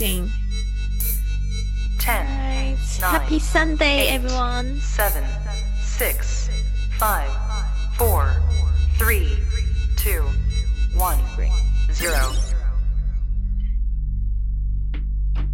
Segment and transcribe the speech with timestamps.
[0.00, 0.30] amazing.
[1.98, 2.76] Ten, Right.
[3.00, 4.80] nine, Happy Sunday, eight, everyone.
[4.80, 5.24] seven,
[5.82, 6.48] six,
[6.98, 7.28] five,
[7.98, 8.32] four,
[8.98, 9.28] three,
[9.96, 10.22] two,
[10.96, 11.18] one,
[11.92, 12.32] zero.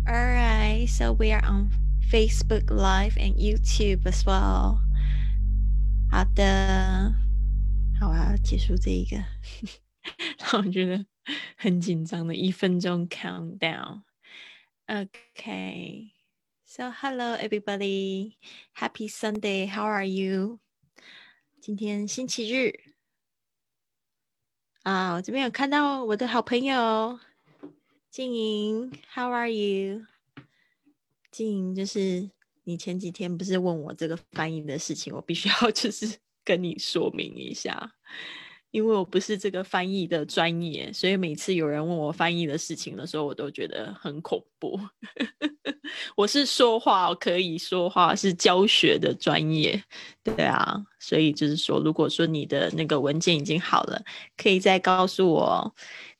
[0.07, 1.71] All right, so we are on
[2.09, 4.79] Facebook Live and YouTube as well.
[6.11, 7.15] 好的，
[7.99, 9.17] 好啊，结束这一个，
[10.39, 11.05] 让我觉得
[11.57, 14.03] 很紧张的一分钟 countdown。
[14.90, 16.14] Okay,
[16.64, 18.38] so hello everybody,
[18.72, 19.66] happy Sunday.
[19.66, 20.60] How are you?
[21.60, 22.74] 今天星期日
[24.84, 27.20] 啊，我这边有看到我的好朋友
[28.10, 30.06] 静莹，How are you？
[31.32, 32.32] 静莹，就是
[32.64, 37.94] 你前几天不是问我这个翻译的事情，我必须要就是跟你说明一下，
[38.72, 44.80] 因为我不是这个翻译的专业，所以每次有人问我翻译的事情的时候，我都觉得很恐怖。
[46.16, 49.82] 我是说话可以说话，是教学的专业，
[50.24, 54.02] 对啊，所以就是说，如果说你的那个文件已经好了，
[54.36, 55.74] 可以再告诉我。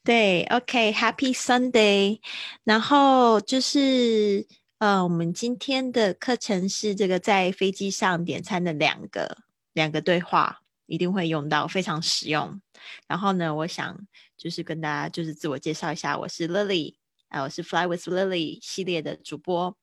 [0.04, 2.20] 对，OK，Happy、Sunday。
[2.64, 9.38] 然后就是呃，我们今天的课程是这个在飞机上点餐的两个
[9.74, 12.60] 两个对话，一定会用到，非常实用。
[13.08, 13.96] 然后呢，我想
[14.36, 16.96] 就是跟大家就是自我介绍一下，我是 Lily。
[17.30, 19.78] 呃，我是 Fly with Lily 系列的主播，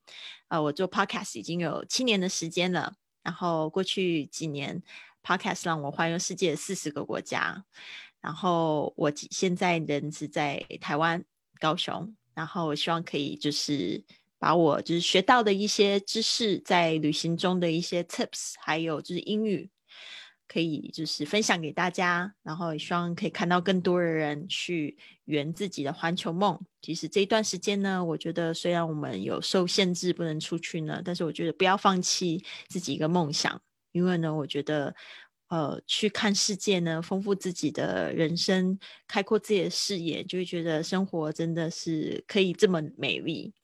[0.48, 2.94] 呃，我做 Podcast 已经有七年的时间了。
[3.22, 4.82] 然后过去几年
[5.22, 7.62] ，Podcast 让我环游世界四十个国家。
[8.22, 11.22] 然后我现在人是在台湾
[11.60, 14.02] 高雄，然后我希望可以就是
[14.38, 19.69] 把我就是学到的一些知识，在旅行中的一些 Tips，还有就是英语。
[20.47, 26.61] 可以就是分享给大家，然后也希望可以看到更多的人去圆自己的环球梦。
[26.83, 33.61] 其实这一段时间呢，我觉得虽然我们有受限制不能出去呢，但是我觉得不要放弃自己一个梦想，
[33.92, 34.95] 因为呢，我觉得
[35.49, 38.78] 呃去看世界呢，丰富自己的人生，
[39.09, 43.54] 开阔自己的视野，就会觉得生活真的是可以这么美丽。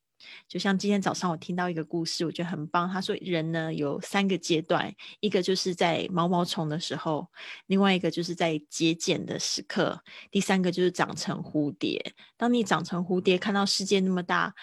[0.48, 2.88] 就像今天早上我听到一个故事，我觉得很棒。
[2.88, 7.28] 他说人呢有三个阶段，一个就是在毛毛虫的时候，
[7.66, 12.14] 另外一个就是在节俭的时刻，第三个就是长成蝴蝶。
[12.36, 14.54] 当你长成蝴蝶，看到世界那么大。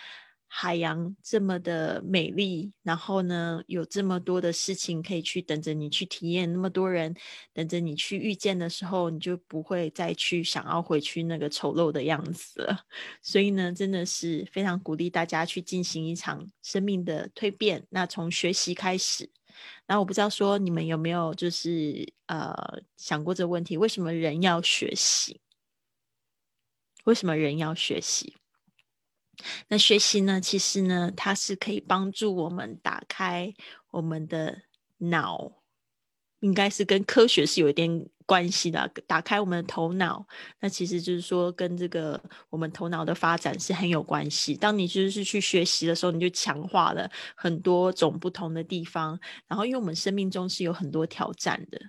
[0.50, 7.14] 海洋这么的美丽，然后呢，有这么多的事情可以去等着你去体验，那么多人
[7.54, 12.80] 等着你去遇见的时候，你就不会再去想要回去那个丑陋的样子了。
[13.22, 17.86] 所以呢，真的是非常鼓励大家去进行一场生命的蜕变。
[17.90, 19.30] 那从学习开始，
[19.86, 22.56] 那我不知道说你们有没有就是呃
[22.96, 25.42] 想过这个问题：为什么人要学习？
[27.04, 28.37] 为什么人要学习？
[29.68, 30.42] 那学习呢？
[30.42, 33.54] 其实呢，它是可以帮助我们打开
[33.92, 34.64] 我们的
[34.98, 35.52] 脑，
[36.40, 38.92] 应该是跟科学是有一点关系的。
[39.06, 40.26] 打开我们的头脑，
[40.60, 44.56] 那其实就是说跟这个我们头脑的发展是很有关系。
[44.56, 49.20] 当你就是去学习的时候，你就强化了很多种不同的地方。
[49.48, 51.80] 然后，因为我们生命中是有很多挑战的。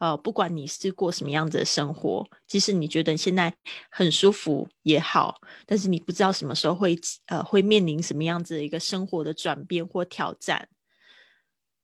[0.00, 3.54] 呃，不管你是过什么样子的生活，即使你觉得现在
[3.90, 10.68] 很舒服也好，但是你不知道什么时候会呃会面临什么样子的一个生活的转变或挑战。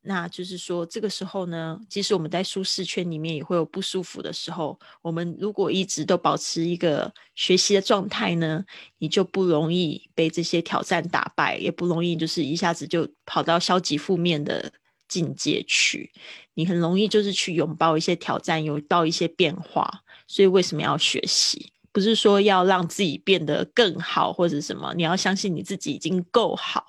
[0.09, 8.65] 那就是说，这个时候呢，即使我们在舒适圈里面也会有不舒服的时候，我们如果一直都保持一个学习的状态呢，
[8.99, 14.73] 你就不容易被这些挑战打败，也不容易就是一下子就跑到消极负面的。
[15.09, 16.13] 境界去，
[16.55, 20.03] 你很容易就是去拥抱一些挑战，有到一些变化。
[20.27, 21.73] 所以为什么要学习？
[21.93, 26.85] 不是说要让自己变得更好或者什么，你要相信你自己已经够好。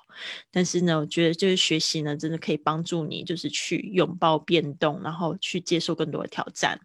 [0.50, 6.78] 但是呢，我觉得就是学习呢，真的可以帮助你，就是去拥抱变动，然后去接受更多的挑战。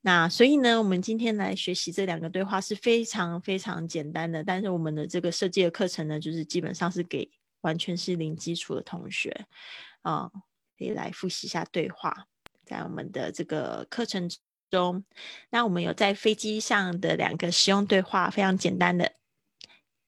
[0.00, 4.42] 那所以呢，我们今天来学习这两个对话是非常非常简单的。
[4.42, 9.46] 但是我们的这个设计的课程呢，就是基本上是给完全是零基础的同学。
[10.02, 10.30] 啊，
[10.78, 12.26] 可以来复习一下对话，
[12.64, 14.28] 在我们的这个课程
[14.70, 15.04] 中，
[15.50, 19.12] 那我们有在飞机上的两个实用对话，非常简单的。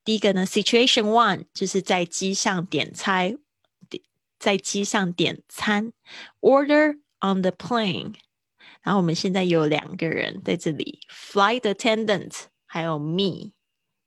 [0.04, 3.38] 第一个呢，Situation One，就是在机上点餐，
[4.38, 5.92] 在机上点餐
[6.40, 8.14] ，Order on the plane。
[8.82, 13.52] 然后我们现在有两个人在这里，Flight Attendant，还有 Me。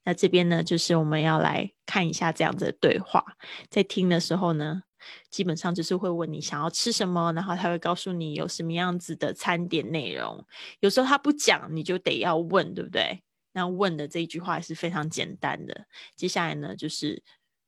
[0.03, 3.37] 那这边呢，就是我们要来看一下这样子的对话，
[3.69, 4.83] 在听的时候呢。
[5.29, 10.45] 基本上就是会问你想要吃什么，然后他会告诉你有什么样子的餐点内容。
[10.79, 13.21] 有时候他不讲，你就得要问，对不对？
[13.53, 15.85] 那问的这一句话是非常简单的。
[16.15, 17.23] 接下来呢，就是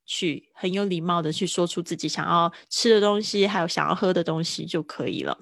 [0.06, 5.40] 去很有礼貌的去说出自己想要吃的东西，还有想要喝的东西就可以了。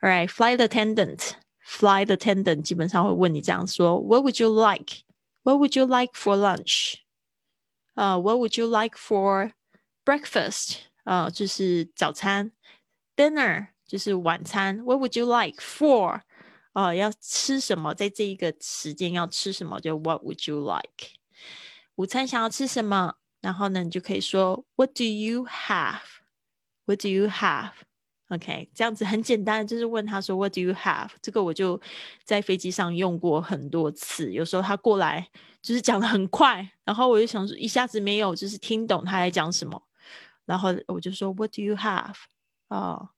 [0.00, 1.32] All right, flight attendant,
[1.66, 5.02] flight attendant 基本上会问你这样说：What would you like?
[5.42, 6.94] What would you like for lunch?
[7.94, 9.52] 啊、w h a t would you like for
[10.04, 10.78] breakfast?
[11.04, 12.50] 啊、就是早餐。
[13.16, 14.78] Dinner 就是晚餐。
[14.84, 16.22] What would you like for?
[16.72, 17.94] 啊、要吃什么？
[17.94, 19.80] 在这一个时间要吃什么？
[19.80, 21.12] 就 What would you like？
[21.94, 23.14] 午餐想要吃什么？
[23.40, 26.00] 然后呢，你就可以说 What do you have?
[26.86, 27.70] What do you have?
[28.30, 31.10] OK，这样子很简单，就是问他说 What do you have？
[31.22, 31.80] 这个我就
[32.24, 34.32] 在飞机上用过很多次。
[34.32, 35.28] 有时候他过来
[35.62, 39.80] 就是讲的很快，然后我就想说一下子没有就是听懂他在讲什么，
[40.44, 42.14] 然后我就说 What do you have？
[42.68, 43.10] 哦，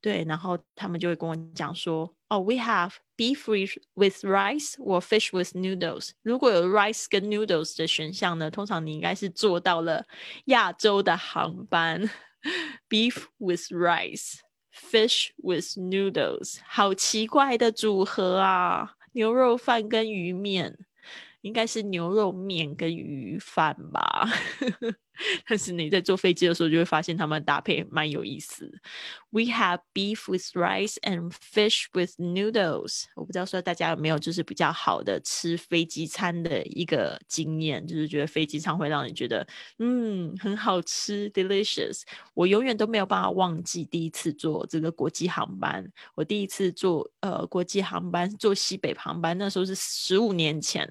[0.00, 6.10] 对，然后他们就会跟我讲说哦，We have beef with with rice or fish with noodles。
[6.22, 10.06] 如果有 rice 跟 noodles 的选项呢，通常你应该是坐到了
[10.46, 12.10] 亚洲的航班。
[12.88, 14.40] Beef with rice,
[14.74, 18.96] fish with noodles，好奇怪的组合啊！
[19.12, 20.76] 牛肉饭跟鱼面，
[21.42, 24.28] 应该是牛肉面跟鱼饭吧。
[25.46, 28.70] 但是你在坐飞机的时候，就会发现他们搭配蛮有意思。
[29.30, 33.04] We have beef with rice and fish with noodles。
[33.14, 39.46] 我不知道说大家有没有就是比较好的吃飞机餐的一个经验，就是觉得飞机餐会让你觉得
[39.78, 42.02] 嗯很好吃，delicious。
[42.34, 45.86] 我永远都没有办法忘记第一次坐这个国际航班。
[46.14, 50.90] 我第一次坐呃国际航班坐西北航班，那时候是十五年前，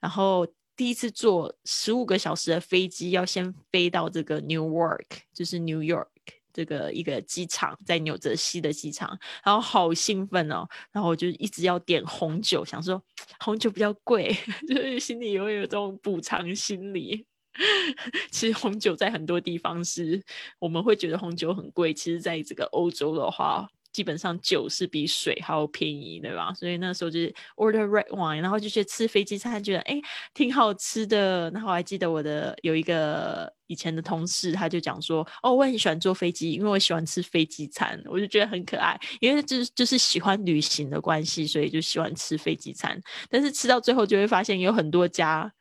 [0.00, 0.46] 然后。
[0.76, 6.06] 第一次坐十五个小时的飞机，要先飞到这个 Newark，就是 New York
[6.52, 13.02] 这个一个机场，在纽泽西的机场，然后好兴奋哦，然后我就一直要点红酒，想说
[13.40, 14.36] 红酒比较贵，
[14.66, 17.26] 就是心里有有这种补偿心理。
[18.32, 20.22] 其实红酒在很多地方是
[20.58, 23.68] 我们会觉得红酒很贵，其实在这个欧洲的话。
[23.92, 26.52] 基本上酒是比水还要便宜，对吧？
[26.54, 30.00] 所以那时候就是 order red wine，然后就去吃飞机餐，觉得哎
[30.32, 31.50] 挺好吃的。
[31.50, 38.98] 然后我还记得我的有一个以前的同事，他就讲说，哦，我很喜欢坐飞机，因为我喜欢吃飞机餐，我就觉得很可爱。
[39.20, 42.98] 因为就是就是喜欢旅行的关系，所以就喜欢吃飞机餐。
[43.28, 45.52] 但是吃到最后就会发现有很多家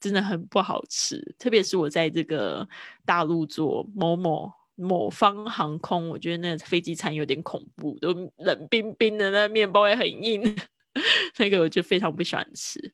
[0.00, 2.66] 真的很不好吃，特别是我在这个
[3.04, 4.50] 大陆做某某。
[4.76, 10.42] 某方航空，我觉得那个飞机餐有点恐怖，都冷冰冰的，那面包也很硬，
[11.38, 12.92] 那个我就非常不喜欢吃。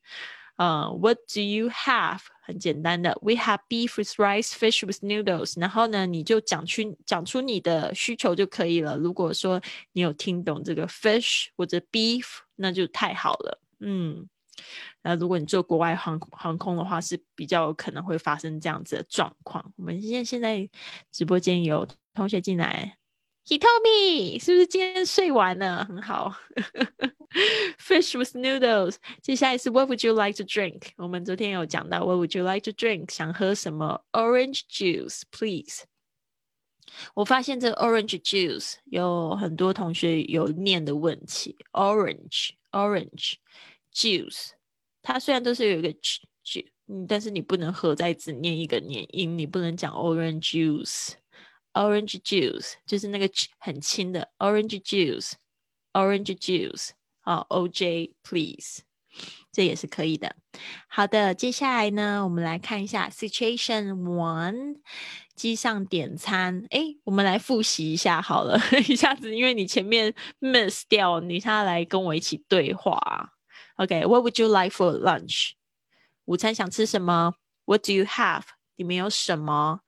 [0.56, 2.20] 呃，What do you have？
[2.42, 5.58] 很简单的，We have beef with rice, fish with noodles。
[5.58, 8.98] 然后呢，你就讲出讲出你的需求就可以了。
[8.98, 9.60] 如果说
[9.92, 12.26] 你有听懂这个 fish 或者 beef，
[12.56, 13.60] 那就太好了。
[13.80, 14.28] 嗯。
[15.02, 19.72] 那如果你做国外航航空的话，是比较有可能会发生这样子的状况。
[19.76, 20.68] 我们现现在
[21.10, 22.98] 直播间有同学进来
[23.46, 25.84] ，Hitomi 是不是今天睡完了？
[25.84, 26.36] 很好。
[27.78, 28.96] Fish with noodles。
[29.22, 30.88] 接下来是 What would you like to drink？
[30.96, 33.12] 我们昨天有讲到 What would you like to drink？
[33.12, 35.84] 想喝什么？Orange juice, please。
[37.14, 41.56] 我发现这 orange juice 有很多同学有念的问题。
[41.72, 43.34] Orange, orange。
[44.00, 44.52] Juice，
[45.02, 45.92] 它虽然都是有一个
[46.42, 56.90] j，嗯，但是你不能合在只念一个念音，你不能讲 orange juice，orange juice 就是那个很轻的 orange juice，orange juice，
[57.20, 58.80] 好，OJ please，
[59.52, 60.34] 这也是可以的。
[60.88, 64.76] 好的，接下来呢，我们来看一下 situation one，
[65.36, 66.64] 机上点餐。
[66.70, 73.34] 哎，我们来复习一下好了， 一下子因为你前面 miss 掉，你现在来跟我一起对话。
[73.79, 75.53] Okay, what would you like for lunch?
[76.25, 77.35] 午餐想吃什么？
[77.65, 78.43] What do you have?
[78.75, 79.81] 里面有什么？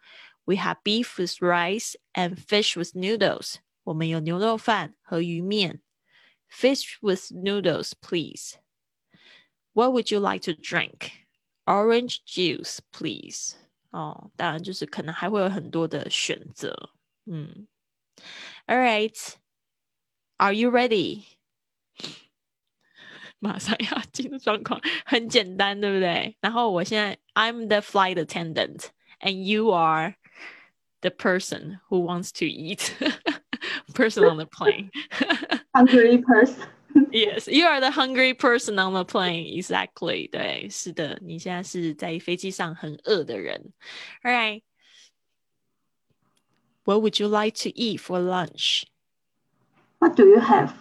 [0.46, 3.56] We have beef with rice and fish with noodles.
[3.84, 5.82] 我们有牛肉饭和鱼面。
[6.50, 8.56] Fish with noodles, please.
[9.74, 11.12] What would you like to drink?
[11.66, 13.56] Orange juice, please.
[13.92, 16.92] 哦，当然就是可能还会有很多的选择。
[17.25, 17.68] 嗯，
[18.68, 19.36] All right.
[20.38, 21.25] Are you ready?
[23.42, 26.36] 马上要进入状况，很简单，对不对？
[26.42, 28.86] 然后我现在，I'm the flight attendant,
[29.20, 30.16] and you are
[31.01, 32.92] the person who wants to eat,
[33.94, 34.89] person on the plane.
[35.74, 36.68] hungry person.
[37.12, 39.46] Yes, you are the hungry person on the plane.
[39.46, 40.30] Exactly.
[40.32, 43.72] 对，是的，你现在是在飞机上很饿的人。
[44.24, 44.63] All right.
[46.84, 48.86] What would you like to eat for lunch?
[50.00, 50.72] What do you have?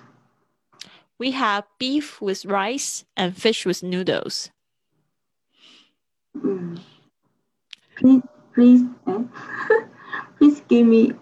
[1.20, 4.50] We have beef with rice and fish with noodles.
[6.36, 6.78] Mm.
[7.96, 8.22] Please,
[8.54, 9.22] please, eh?
[10.38, 11.12] please give me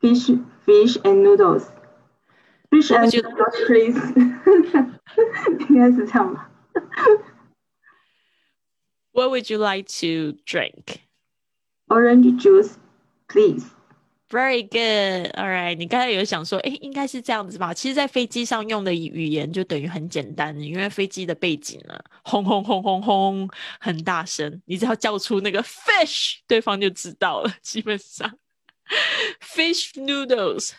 [0.00, 0.28] fish,
[0.66, 1.70] fish and noodles.
[2.70, 3.96] Fish What and would you- noodles, please.
[5.68, 6.50] 应该是这样吧？
[9.12, 11.00] What would you like to drink?
[11.88, 12.78] Orange juice,
[13.28, 13.64] please.
[14.29, 15.31] Very good.
[15.35, 15.75] All right.
[15.75, 17.73] 你刚才有想说，诶，应该是这样子吧？
[17.73, 27.53] 其实，在飞机上用的语言就等于很简单，因为飞机的背景呢，轰轰轰轰轰，很大声，你只要叫出那个 fish，对方就知道了。
[27.61, 28.37] 基本上
[29.41, 30.71] ，fish noodles。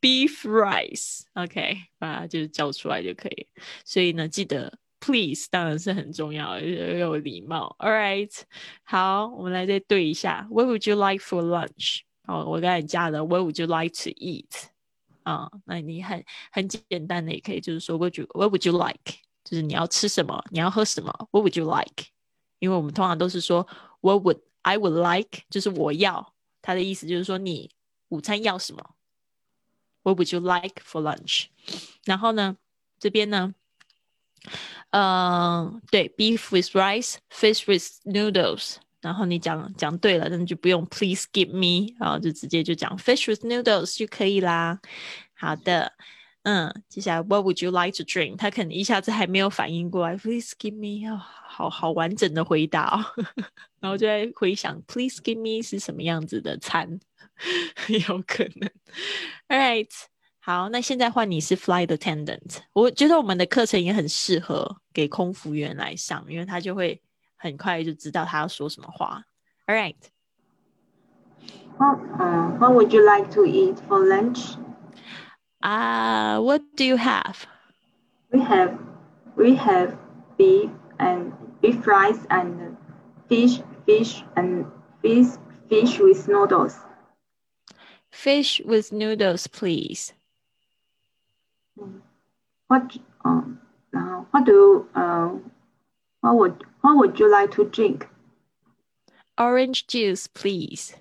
[0.00, 3.46] Beef rice, OK，把它就是叫出来就可以。
[3.86, 7.74] 所以呢，记得 please 当然是很重要，要有礼貌。
[7.78, 8.30] All right，
[8.82, 10.46] 好，我们来再对一下。
[10.50, 12.00] What would you like for lunch？
[12.27, 14.69] 哦，我刚才加了 What would you like to eat？
[15.23, 19.17] 啊、那你很很简单的也可以，就是说 What you What would you like？
[19.43, 21.11] 就是你要吃什么，你要喝什么？
[21.31, 22.05] What would you like？
[22.59, 23.67] 因为我们通常都是说
[24.01, 25.43] What would I would like？
[25.49, 27.71] 就是我要，它的意思就是说你
[28.09, 28.95] 午餐要什么？
[30.03, 31.47] What would you like for lunch？
[32.05, 32.57] 然后呢，
[32.99, 33.53] 这边呢，
[34.91, 38.77] 嗯，对，beef with rice，fish with noodles。
[39.04, 44.80] 然后你讲讲对了，那就不用 please give me，然后就直接就讲 fish with noodles 就可以啦。
[45.34, 45.92] 好的，
[46.42, 48.36] 嗯，接下来 what would you like to drink？
[48.36, 53.04] 他可能一下子还没有反应过来，please give me，哦，好好完整的回答哦，
[53.80, 56.98] 然后就在回想 please give me 是什么样子的餐，
[58.08, 58.70] 有可能。
[59.48, 59.90] All right。
[60.46, 62.58] 好，那现在换你是 flight attendant。
[62.74, 67.00] 我觉得我们的课程也很适合给空服员来上，因为他就会
[67.43, 69.23] 很快就知道他要说什么话。
[69.67, 69.95] All right，
[71.77, 74.57] What, uh, what would you like to eat for lunch?
[75.59, 77.43] 啊、w h a t do you have？
[78.31, 78.77] We have,
[79.35, 79.97] we have
[80.37, 82.75] beef and beef rice and
[83.27, 84.65] fish, fish and
[85.01, 85.37] fish,
[85.69, 86.77] fish with noodles.
[88.11, 90.13] Fish with noodles, please.
[92.67, 93.59] What, um,
[93.95, 95.29] uh, what do, you, uh,
[96.21, 98.07] what would, what would you like to drink?
[99.37, 100.93] Orange juice, please.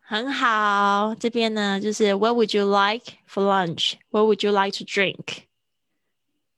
[0.00, 3.94] 很好，这边呢就是 What would you like for lunch?
[4.10, 5.46] What would you like to drink?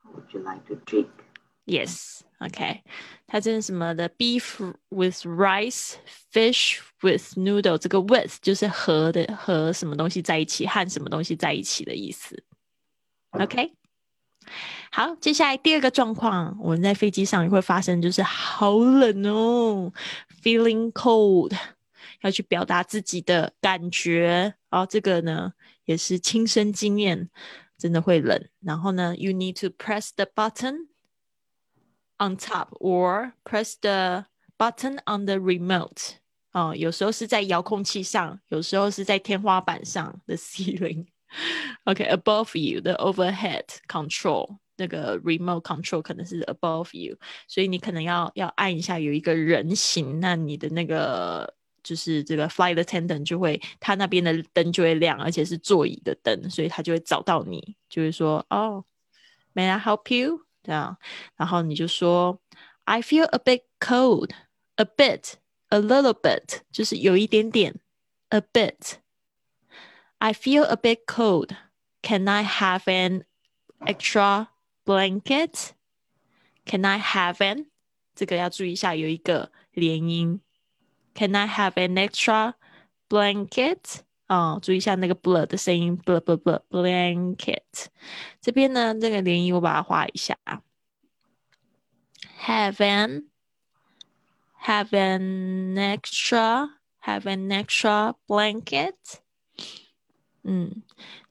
[0.03, 1.11] What would you like to drink?
[1.67, 2.83] Yes, OK，
[3.27, 4.09] 它这是什么的？
[4.09, 5.97] Beef with rice,
[6.33, 7.77] fish with noodle。
[7.77, 12.43] 这个 with 就是和的和什么东西在一起，和什么东西在一起的意思。
[13.33, 13.75] OK，
[14.92, 19.92] 好，接下来第二个状况，我们在飞机上也会发生，就是好冷哦
[20.42, 21.56] ，feeling cold，
[22.22, 24.56] 要去表达自己的感觉。
[24.70, 25.54] 然后这个呢，
[25.86, 27.30] 也是亲身经验，
[27.78, 28.48] 真的会冷。
[28.62, 30.88] 然后呢，you need to press the button
[32.18, 34.26] on top or press the
[34.58, 36.16] button on the remote。
[36.54, 41.06] 哦，有时候是在遥控器上，有时候是在天花板上的 ceiling。
[41.85, 47.17] OK，above、you 的 overhead control，那个 remote control 可能是 above you，
[47.49, 58.85] 所以你可能要要按一下有一个人形，那你的那个就是这个 flight attendant 就会，他那边的灯就会亮，而且是座椅的灯，所以他就会找到你，就会说哦，
[59.55, 60.47] May I help you？
[60.63, 60.97] 这样，
[61.37, 62.41] 然后你就说
[62.85, 67.81] I feel a bit cold，a bit，a little bit，就是有一点点，
[68.29, 68.99] a bit。
[70.19, 71.57] I feel a bit cold.
[72.03, 73.25] Can I have an
[73.87, 74.49] extra
[74.85, 75.73] blanket?
[76.65, 77.67] Can I have an?
[78.15, 80.41] 这个要注意一下，有一个连音。
[81.15, 82.55] Can I have an extra
[83.09, 84.01] blanket?
[84.29, 87.87] 哦，注意一下那个 bl 的声音，bl bl bl blanket。
[88.41, 90.39] 这边呢，这个连音我把它画一下。
[92.47, 93.25] Have an,
[94.65, 96.71] have an extra,
[97.05, 98.95] have an extra blanket.
[100.48, 100.82] 嗯，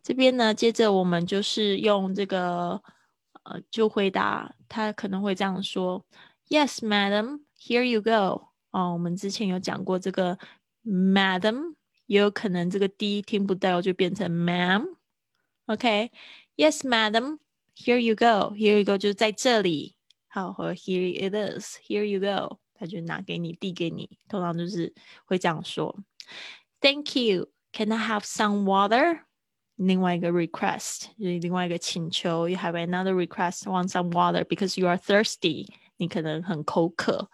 [0.03, 2.83] 这边呢，接着我们就是用这个
[3.45, 6.05] 呃，就回答他可能会这样说
[6.51, 10.39] ：“Yes, madam, here you go。”哦，我们之前有讲过这个
[10.85, 14.85] madam，也有可能这个 d 听不到就变成 ma'am。
[15.65, 17.39] OK，Yes, madam,
[17.75, 18.55] here you go.
[18.55, 19.97] Here you go 就是在这里。
[20.29, 24.95] 好，和 Here it is, here you go，他就拿给你，递给你，通常就是
[25.25, 25.99] 会这样说
[26.81, 29.22] ：“Thank you.” Can I have some water？
[29.76, 32.48] 另外一个 request 就是另外一个请求。
[32.48, 35.68] You have another request, want some water because you are thirsty。
[35.98, 37.30] 你可能很口渴。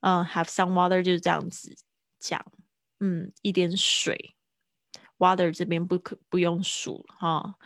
[0.00, 1.76] 嗯、h a v e some water 就是这样子
[2.18, 2.44] 讲。
[3.00, 4.34] 嗯，一点水。
[5.18, 7.56] Water 这边不可不用数哈。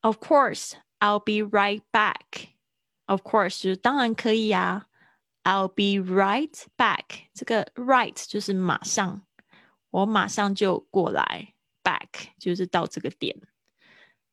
[0.00, 2.50] Of course, I'll be right back.
[3.06, 4.86] Of course 就是当然可以啊。
[5.44, 7.28] I'll be right back。
[7.32, 9.22] 这个 right 就是马上，
[9.93, 11.53] 我马上就过来。
[11.83, 13.37] Back 就是到这个点。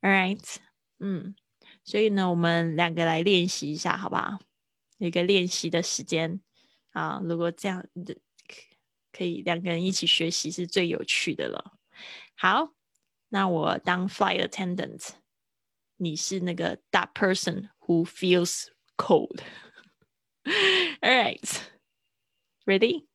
[0.03, 0.57] All right，
[1.01, 1.35] 嗯，
[1.83, 4.39] 所以呢，我们两个来练习一下，好不好？
[4.99, 6.41] 一个练习的时间
[6.93, 8.17] 啊，如果这样的
[9.11, 11.77] 可以两个人一起学习是最有趣的了。
[12.37, 12.73] 好，
[13.31, 15.09] 那我当 flight attendant，
[15.97, 19.41] 你是那个 that person who feels cold。
[20.45, 21.63] All right.
[22.65, 23.09] Ready?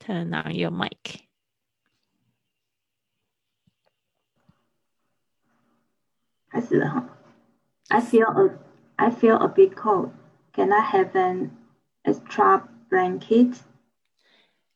[0.00, 1.31] Turn on your mic.
[7.90, 8.58] I feel a
[8.98, 10.12] I feel a bit cold.
[10.52, 11.56] Can I have an
[12.04, 13.62] extra blanket?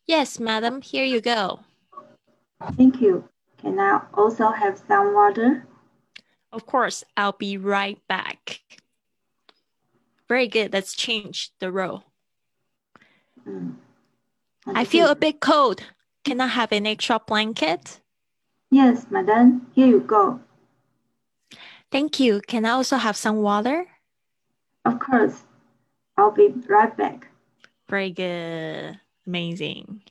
[0.06, 0.82] Yes, madam.
[0.82, 1.60] Here you go.
[2.76, 3.28] Thank you.
[3.58, 5.66] Can I also have some water?
[6.52, 7.04] Of course.
[7.16, 8.60] I'll be right back.
[10.28, 10.72] Very good.
[10.72, 12.04] Let's change the role.
[13.46, 13.76] Mm.
[14.66, 15.82] I feel a bit cold.
[16.24, 18.00] Can I have an extra blanket?
[18.70, 19.66] Yes, madam.
[19.74, 20.40] Here you go.
[21.89, 22.41] Thank you.
[22.47, 23.87] Can I also have some water?
[24.83, 25.43] Of course.
[26.17, 27.27] I'll be right back.
[27.87, 28.99] Very good.
[29.25, 30.01] Amazing.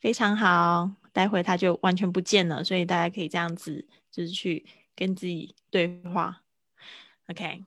[0.00, 0.90] 非常好。
[1.12, 6.42] 待会他就完全不见了，所以大家可以这样子，就是去跟自己对话。
[7.28, 7.64] OK。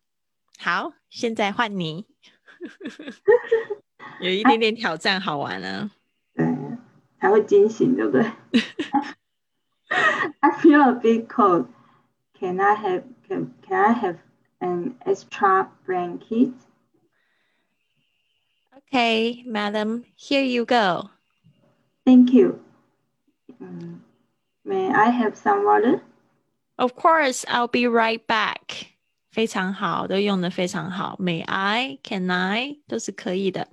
[0.59, 2.05] 好，现在换你，
[4.19, 5.91] 有一点点挑战，好玩呢。
[6.33, 6.45] 对，
[7.19, 8.31] 才会惊醒，对不对？
[10.39, 11.67] I feel a bit cold.
[12.39, 14.17] Can I have can can I have
[14.59, 16.53] an extra blanket?
[18.77, 21.09] Okay, madam, here you go.
[22.05, 22.59] Thank you.
[23.59, 24.01] Um,
[24.63, 26.01] may I have some water?
[26.77, 28.93] Of course, I'll be right back.
[29.31, 31.17] 非常好，都用的非常好。
[31.19, 31.99] May I?
[32.03, 32.79] Can I?
[32.87, 33.67] 都是可以的。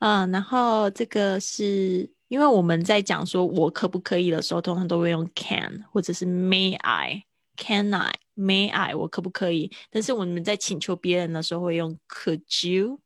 [0.00, 7.24] 嗯，然后这个是因为我们在讲说我可不可以的时候，通常都会用 can 或者是 May I?
[7.56, 8.12] Can I?
[8.41, 8.95] May I?
[8.95, 9.71] 我可不可以？
[9.91, 12.97] 但是我们在请求别人的时候会用 Could you？Could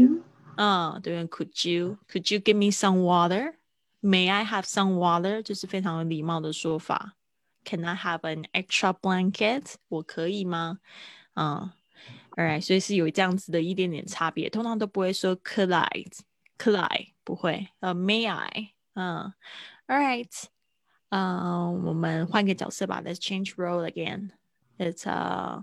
[0.00, 0.22] You?
[0.56, 1.98] 嗯，对，Could you?
[2.10, 3.54] Could you give me some water?
[4.00, 5.40] May I have some water?
[5.40, 7.14] 就是非常有礼貌的说法。
[7.64, 9.74] Can I have an extra blanket？
[9.88, 10.80] 我可以吗？
[11.34, 11.70] 嗯
[12.30, 17.12] ，All right，所以是有这样子的一点点差别，通常都不会说 Could I？Could I？
[17.22, 18.72] 不会，呃，May I？
[18.94, 19.32] 嗯
[19.86, 20.44] ，Alright，
[21.09, 24.31] 嗯，我们换个角色吧，Let's change role again.
[24.77, 25.61] It's uh,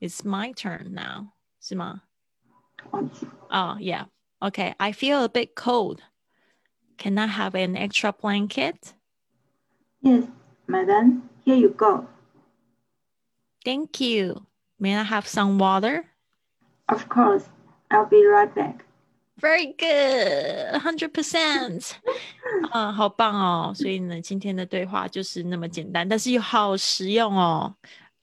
[0.00, 2.02] it's my turn now，是吗？
[3.50, 4.06] 哦，Yeah.
[4.40, 6.00] Okay, I feel a bit cold.
[6.96, 8.94] Can I have an extra blanket?
[10.00, 10.24] Yes.
[10.66, 12.06] Madam, here you go.
[13.64, 14.46] Thank you.
[14.78, 16.04] May I have some water?
[16.88, 17.44] Of course.
[17.90, 18.84] I'll be right back.
[19.40, 21.92] Very good, hundred percent.
[22.72, 23.72] 啊，好棒哦！
[23.74, 27.74] 所以呢，今天的对话就是那么简单，但是又好实用哦。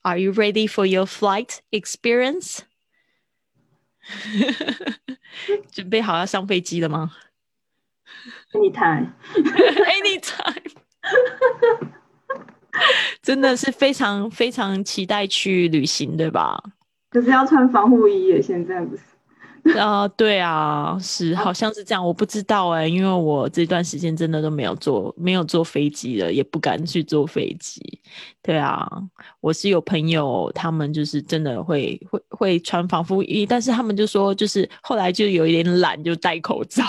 [0.03, 2.59] Are you ready for your flight experience?
[5.71, 7.11] 准备好要上飞机了吗？
[8.53, 9.13] Anytime.
[9.33, 10.71] Anytime.
[13.23, 16.63] 真的是非常非常期待去旅行，对吧？
[17.09, 19.01] 可是要穿防护衣耶，现在不是？
[19.78, 27.80] 啊，对啊，是好像是这样，我不知道哎，因为我这段时间真的都没有坐，没有坐飞机了，也不敢去坐飞机。
[28.42, 28.86] 对啊，
[29.40, 36.82] 我是有朋友，他们就是真的会会会穿防护衣，但是他们就说，就是后来就有一点懒，就戴口罩。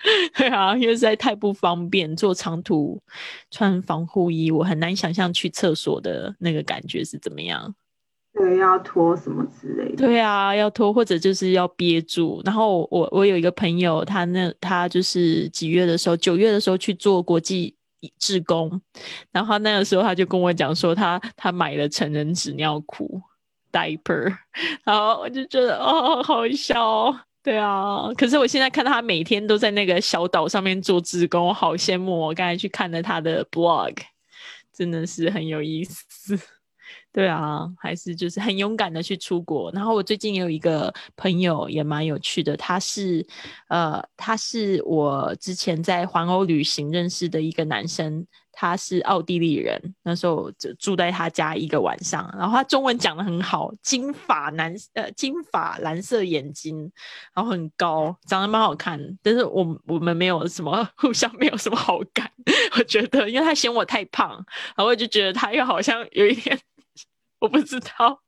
[0.36, 3.02] 对啊，因为实在太不方便，坐长途
[3.50, 7.74] 穿防护衣，我很难想象去厕所的那个感觉是怎么样。
[8.38, 9.96] 对，要脱什么之类的。
[9.96, 12.40] 对啊，要脱或者就是要憋住。
[12.44, 17.74] 然后我我有一个朋友，他那他就是几月的时候，九月的时候去做国际
[18.18, 18.80] 志工，
[19.32, 23.20] 然后那个时候他就跟我讲说，他他买了成人纸尿裤
[23.72, 24.32] diaper，
[24.84, 27.14] 然后我就觉得哦，好笑。
[27.42, 32.18] 对啊，可是我现在看到他每天都在那个小岛上面做志工，我好羡慕。
[32.18, 33.94] 我刚才去看了他的 blog，
[34.72, 36.38] 真的是很有意思。
[37.18, 39.72] 对啊，还是就是很勇敢的去出国。
[39.72, 43.26] 然后我最近也有一个朋友也蛮有趣的，他是
[43.66, 48.24] 呃，他是我之前在环欧旅行认识的一个男生。
[48.60, 56.90] 他是奥地利人，那时候就住在他家一个晚上，然后他中文讲的很好，金发蓝呃金发蓝色眼睛，
[57.32, 62.28] 然后很高，长得蛮好看，但是我我们没有什么 互相没有什么好感，
[62.76, 64.30] 我觉得因为他嫌我太胖，
[64.76, 66.58] 然后我就觉得他又好像有一点
[67.40, 68.20] 我不知道。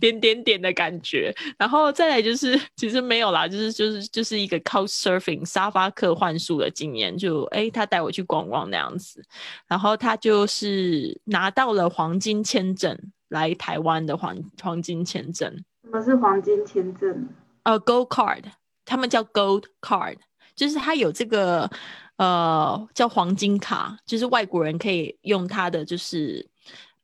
[0.00, 9.22] 点点点的感觉，然后再来就是，其实没有啦，就是就是就是一个 couch surfing 沙发客换宿的经验，就诶，他带我去逛逛那样子，
[9.68, 12.98] 然后他就是拿到了黄金签证
[13.28, 15.48] 来台湾的黄黄金签证，
[15.84, 17.28] 什么是黄金签证？
[17.62, 18.42] 呃，gold card，
[18.84, 20.16] 他们叫 gold card，
[20.56, 21.70] 就是他有这个
[22.16, 26.50] 呃叫黄金卡，就是外国人可以用他的就是。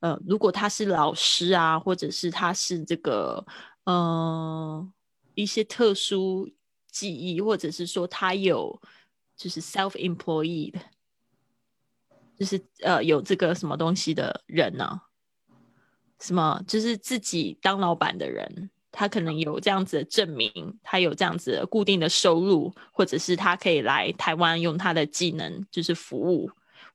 [0.00, 3.44] 呃，如果他是老师啊，或者是他是这个
[3.84, 4.88] 呃
[5.34, 6.48] 一些特殊
[6.90, 8.80] 技艺，或者是说他有
[9.36, 10.74] 就是 self employed，
[12.36, 15.00] 就是呃有这个什么东西的人呢、
[16.20, 26.48] 什么就是自己当老板的人，他可能有这样子的证明，他有这样子的固定的收入，或者是他可以来台湾用他的技能就是服务。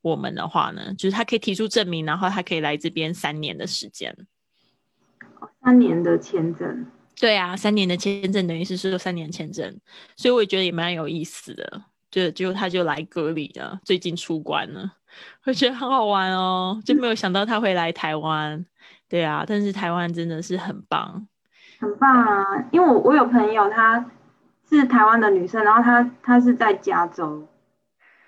[0.03, 4.15] 我们的话呢，就是他可以提出证明，然后他可以来这边三年的时间。
[5.63, 6.85] 三年的签证。
[7.19, 9.79] 对啊，三年的签证等于是说三年签证，
[10.15, 11.83] 所以我也觉得也蛮有意思的。
[12.11, 14.91] 就就他就来隔离了，最近出关了，
[15.45, 18.63] 我觉得很好玩哦，就没有想到他会来台湾。
[19.09, 21.27] 对啊，但是台湾真的是很棒，
[21.79, 22.43] 很棒啊！
[22.71, 24.11] 因为我我有朋友，她
[24.69, 27.47] 是台湾的女生，然后她她是在加州。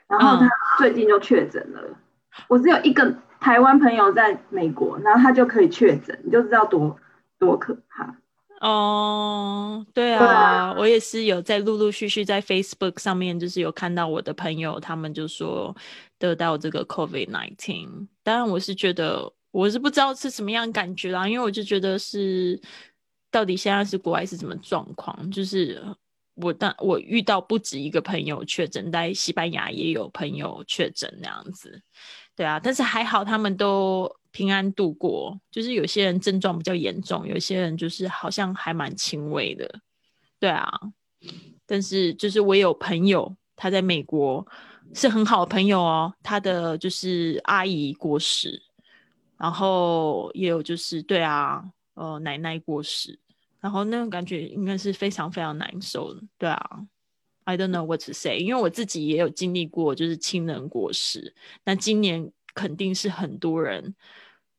[0.08, 1.82] 然后他最近就确诊了。
[1.82, 1.96] 嗯、
[2.48, 6.96] 我只有一个台湾朋友在美国，然后他就可以确诊，你就知道多
[7.40, 8.16] 多可怕。
[8.62, 15.76] 哦，对啊，对啊，我也是有在陆陆续续在 Facebook 上面，就是有看到我的朋友，他们就说
[16.18, 18.08] 得到这个 COVID nineteen。
[18.24, 22.60] 当然，我是觉得我是不知道是什么样感觉啦，因为我就觉得是
[23.30, 25.84] 到底现在是国外是什么状况，就是。
[26.36, 31.82] 我当我遇到不止一个朋友确诊，在西班牙也有朋友确诊那样子，
[32.36, 35.40] 对啊，但是还好他们都平安度过。
[35.50, 39.80] 就是有些人症状比较严重，有些人就是好像还蛮轻微的，
[40.40, 40.70] 对啊。
[41.66, 44.46] 但是就是我有朋友他在美国
[44.94, 48.62] 是很好的朋友哦，他的就是阿姨过世，
[49.38, 53.18] 然後也有就是對啊，呃奶奶過世。
[53.66, 56.86] 然后那種感觉应该是非常非常难受的，对啊
[57.46, 61.34] ，I don't know what to say，因为我自己也有经历过，就是亲人过世。
[61.64, 63.96] 那今年肯定是很多人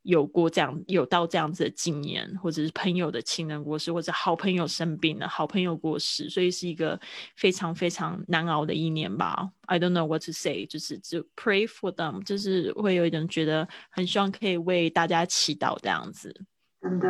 [0.03, 7.01] 有过这样有到这样子的经验，或者是朋友的亲人过世，或者好朋友生病了，好朋友过世，所以是一个
[7.37, 9.49] 非常非常难熬的一年吧。
[9.67, 16.45] I don't know what to say，就是就 pray for them，就是会有一種覺得很希望可以为大家祈祷这样子。
[16.83, 17.09] 真的，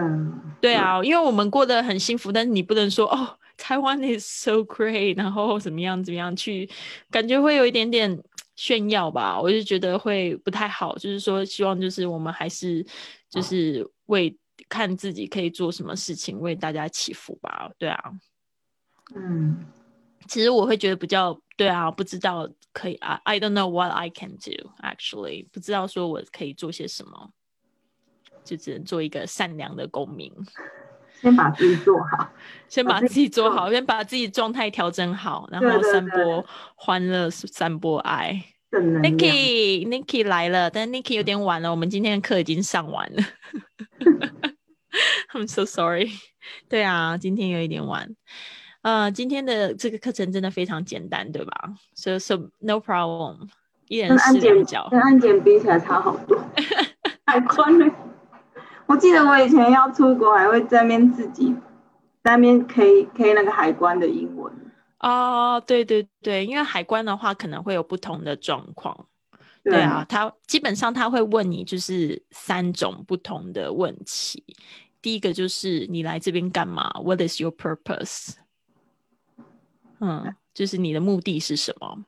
[0.60, 6.68] 对啊，因为我们过得很幸福，但是你不能说哦，台湾 is so great，然后怎么样怎么样去，
[7.10, 8.22] 感觉会有一点点
[8.56, 9.38] 炫耀吧。
[9.38, 12.86] 我就觉得会不太好，就是说希望就是我们还是
[13.28, 14.34] 就是为
[14.68, 17.70] 看自己可以做什么事情，为大家祈福吧。
[17.76, 18.12] 对啊，
[19.14, 19.66] 嗯，
[20.26, 27.30] 其实我会觉得比较对啊，不知道可以啊，I don't know what I can do actually，不知道说我可以做些什麼。
[28.46, 30.32] 就只能做一个善良的公民，
[31.20, 32.30] 先把自己做好，
[32.68, 38.44] 先把自己做好，先把自己状态调整好，然后散播欢乐，散播爱。
[38.70, 43.22] Nicky，Nicky 来了，但 Nicky 有点晚了，我们今天的课已经上完了。
[45.32, 46.10] I'm so sorry。
[46.68, 48.14] 对啊，今天有一点晚。
[48.82, 51.52] 呃，今天的这个课程真的非常简单，对吧
[51.94, 53.48] ？So so no problem。
[53.88, 56.36] 一人試兩腳，跟安檢比起来差好多。
[57.24, 57.94] 海關呢？
[58.86, 61.54] 我记得我以前要出国，还会在那边自己
[62.22, 64.52] 在那边 K K 那个海关的英文。
[65.00, 69.06] 哦，对对对，因为海关的话可能会有不同的状况。
[69.62, 74.42] 对，啊，他基本上他会问你就是三种不同的问题。
[75.02, 78.34] 第一个就是你来这边干嘛？What is your purpose？
[79.98, 82.04] 嗯，就是你的目的是什么？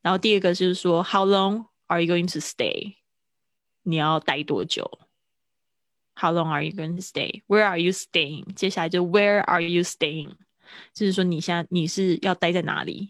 [0.00, 2.94] 然后第二个就是说 How long are you going to stay？
[3.82, 4.90] 你要待多久
[6.15, 7.43] ？How long are you going to stay?
[7.47, 8.53] Where are you staying?
[8.55, 10.33] 接下来就 Where are you staying?
[10.93, 13.09] 就是说你现在你是要待在哪里？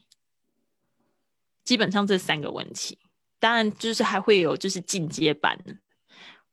[1.63, 2.97] 基本上这三个问题，
[3.39, 5.57] 当然就是还会有就是进阶版。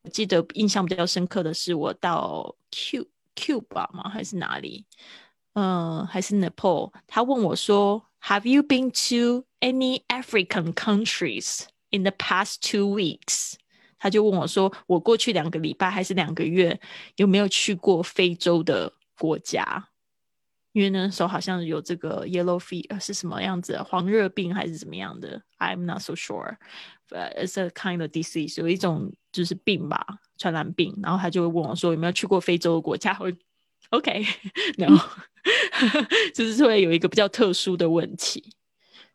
[0.03, 4.11] 我记得印象比较深刻的是我到 Q Cuba 吗？
[4.11, 4.85] 还是哪里？
[5.55, 6.93] 嗯、呃，还是 Nepal？
[7.07, 13.55] 他问我说，Have you been to any African countries in the past two weeks？
[14.02, 16.80] 他就问我说：“我过去两个礼拜还是两个月，
[17.18, 19.90] 有没有去过非洲的国家？
[20.72, 26.58] 因为那时候好像有这个 yellow fever 是什么样子，黄热病还是怎么样的？I'm not so sure.
[27.10, 30.04] But it's a kind of disease，有一种就是病吧，
[30.40, 33.32] 传染病，然后他就会问我说有没有去过非洲的国家， 我
[33.92, 34.26] OK，
[34.80, 35.08] 然后
[36.34, 38.52] 就是会有一个比较特殊的问题。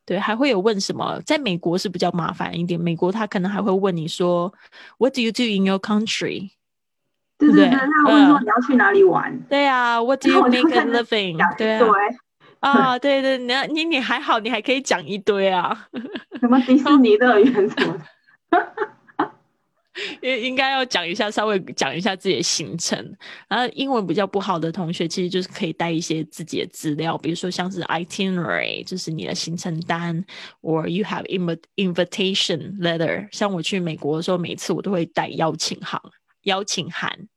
[0.06, 1.20] 对，还会有问什么？
[1.26, 4.50] 在美国是比较麻烦一点，美国他可能还会问你说
[4.98, 6.50] ，What do you do in your country？
[7.38, 9.38] 对对对，对他问说嗯你要去哪里玩？
[9.48, 11.36] 对啊， What do you 后我就 make a 开始 living？
[11.38, 11.78] 讲一对
[12.60, 15.88] 啊，对对，你你你还好，你还可以讲一堆啊，
[16.40, 17.98] 什么迪士尼乐园什么
[18.50, 18.68] 的。
[20.20, 23.16] 应应该要讲一下，稍微讲一下自己的行程。
[23.48, 30.24] 然后英文比较不好的同学，其实就是可以带一些自己的资料，比如说像是 itinerary，就是你的行程单
[30.62, 33.28] ，or you have inv invitation letter。
[33.32, 36.00] 像我去美国的时候，每次我都会带邀请函，
[36.42, 37.28] 邀请函。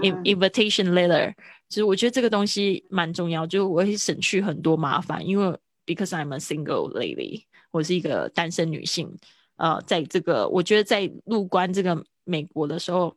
[0.00, 1.30] invitation letter，
[1.68, 9.14] 其实我觉得这个东西蛮重要，就我会省去很多麻烦，因为 because I'm a single lady，我是一个单身女性，
[9.58, 13.14] 呃，在这个我觉得在入关这个美国的时候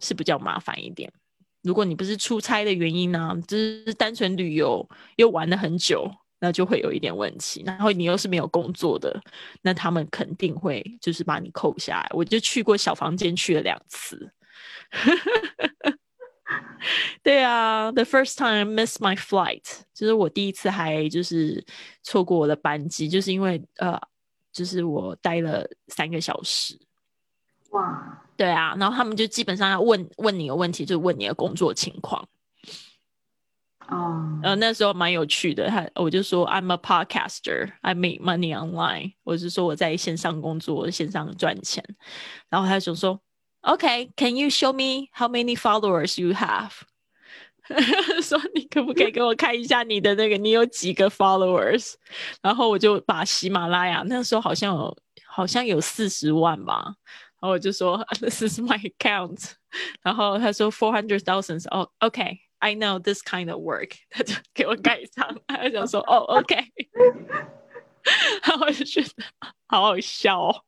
[0.00, 1.12] 是比较麻烦一点。
[1.62, 7.64] 如果你不是出差的原因呢、只是单纯旅游又玩了很久，那就会有一点问题。
[7.66, 9.20] 然后你又是没有工作的，
[9.62, 12.08] 那他们肯定会就是把你扣下来。
[12.14, 14.30] 我就去过小房间去了两次。
[17.22, 21.62] 对啊，the first time miss my flight，就是我第一次还就是
[22.02, 24.00] 错过我的班机，就是因为呃，
[24.58, 26.76] 就是我待了三个小时。
[27.70, 32.26] 哇，对啊，然后他们就基本上要问问你个问题，就是问你的工作情况。
[33.86, 41.84] 哦，呃，那时候蛮有趣的，他我就说 I'm a podcaster, I make money online，我是说我在线上工作，线上赚钱。
[42.48, 43.20] 然后他就说
[43.60, 46.72] ，OK，Can、you show me how many followers you have？
[48.22, 51.94] 说你可不可以给我看一下你的那个，你有几个 followers？
[52.42, 56.82] 然后我就把喜马拉雅那时候好像有好像有四十万吧，
[57.40, 59.52] 然后我就说 This is my account。
[60.02, 62.40] 然后他说 four hundred thousands，哦，OK。
[62.60, 66.56] I know this kind of work，他就给我盖章，他就想说哦，OK，
[68.42, 69.08] 然后我就觉得
[69.68, 70.64] 好好笑哦。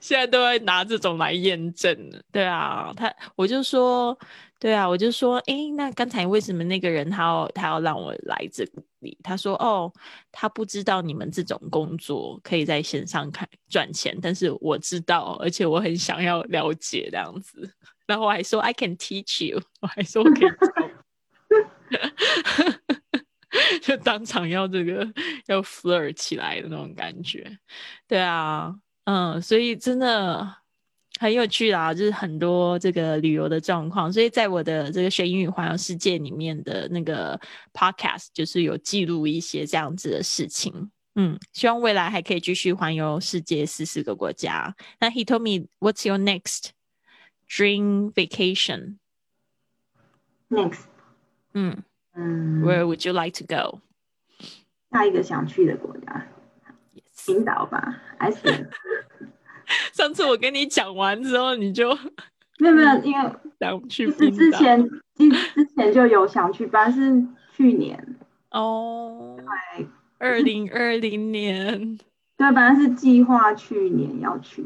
[0.00, 4.18] 现在都会拿这种来验证，对啊，他我就说，
[4.64, 8.64] 对啊，我就说，诶，那刚才为什么那个人他要他要让我来这
[9.00, 9.14] 里？
[9.22, 9.92] 他说，哦，
[10.32, 17.70] 他不知道你们这种工作可以在线上看赚钱，但是我知道，而且我很想要了解这样子。
[18.06, 20.56] 然后我还说 I can teach you， 我还说我可以教，
[23.82, 25.06] 就当场要这个
[25.44, 27.58] 要 flirt 起来的那种感觉，
[28.08, 28.74] 对啊，
[29.04, 30.56] 嗯，所以真的
[31.24, 37.40] 很有趣啦，就是很多这个旅游的状况，所以在我的这个学英语环游世界里面的那个
[37.72, 40.90] podcast，就是有记录一些这样子的事情。
[41.14, 44.76] 嗯，希望未来还可以继续环游世界四十个国家。
[45.00, 46.72] 那 he told me what's your next
[47.48, 50.80] dream vacation？next，
[51.54, 51.82] 嗯
[52.12, 53.80] 嗯，，Where would you like to go？
[54.90, 56.28] 下一个想去的国家，
[57.24, 58.70] 冰岛吧，还是
[59.92, 61.96] 上次我跟你讲完之后，你就
[62.58, 64.36] 没有没有，因为想去其实冰岛。
[64.36, 67.24] 之前之之前就有想去，本来是
[67.56, 68.16] 去年，
[68.50, 69.84] 哦，哎，
[70.18, 71.98] 二零二零年。
[72.36, 74.64] 对，本来是计划去年要去，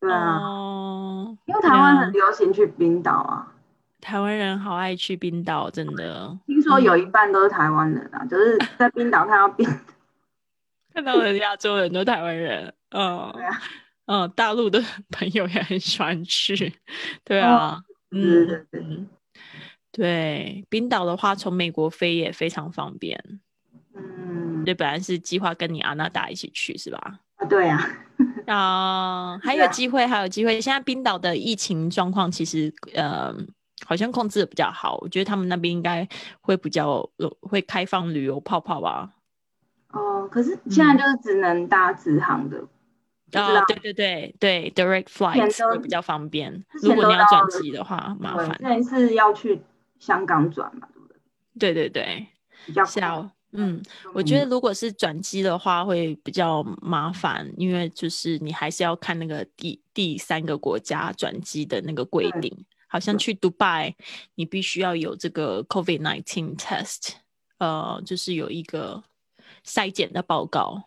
[0.00, 3.52] 对啊，哦，因为台湾很流行去冰岛啊，
[4.00, 6.38] 台湾人好爱去冰岛，真的。
[6.46, 9.68] 听说有一半都是台湾人啊，就是在冰岛看到冰，
[10.94, 13.28] 看到的亚洲人都台湾人，嗯。
[13.34, 13.60] 对啊，
[14.08, 16.72] 嗯，大陆的 朋友也很喜欢去，
[17.24, 19.08] 对啊，对嗯对对嗯，
[19.92, 23.22] 对，冰岛的话从美国飞也非常方便，
[23.94, 27.20] 嗯，对，本来是计划跟你阿娜达一起去是吧？
[27.36, 27.78] 啊对啊，
[28.48, 30.58] 啊，还有机会，还有机会。
[30.60, 33.32] 现在冰岛的疫情状况其实呃
[33.86, 36.08] 好像控制的比较好，我觉得他们那边应该
[36.40, 39.10] 会比较呃会开放旅游泡泡吧。
[39.92, 42.62] 哦，可是现在就是只能搭直航的，
[43.32, 46.64] 啊、道对对对对，direct flight 都会比较方便。
[46.82, 48.58] 如果你要转机的话，麻对，烦。
[48.58, 49.60] 之前是要去
[49.98, 51.18] 香港转嘛，对不对？
[51.58, 52.26] 对对对，
[52.66, 53.82] 比较快是啊，嗯，
[54.14, 63.94] 我觉得如果是转机的话会比较麻烦，因为就是你还是要看那个第第三个国家转机的那个规定，好像去迪拜
[64.36, 67.14] 你必须要有这个 COVID nineteen test，
[67.58, 69.02] 呃，就是有一个
[69.66, 70.82] 筛检的报告。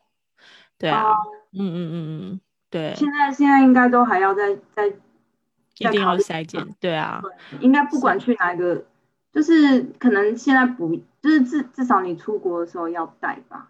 [0.78, 1.16] 对啊，哦
[1.54, 7.22] 嗯嗯嗯嗯，对，现在现在应该都还要再再一定要筛检，对啊，
[7.60, 8.86] 应该不管去哪一个，
[9.34, 13.68] 就是可能现在不，就是至至少你出国的时候要带吧。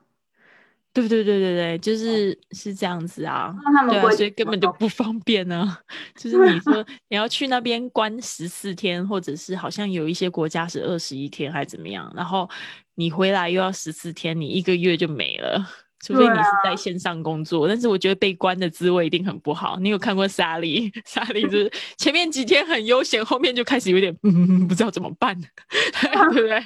[0.93, 3.55] 对对对对对，就是是这样子啊。
[3.87, 5.77] 对啊，所以根本就不方便呢、
[6.15, 12.49] 就是你说 你要去那边关十四天，或者是好像有一些国家是二十一天还怎么样，然后
[12.95, 15.65] 你回来又要十四天，你一个月就没了。
[16.03, 19.77] 除非你是在啊线上工作，但是我觉得被关的滋味一定很不好。
[19.79, 20.91] 你有看过莎莉？
[21.05, 26.63] 莎莉就是 前面几天很悠闲，后面就开始有点嗯 不知道怎么办，对不对？